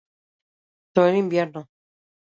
[0.93, 1.61] Todo en invierno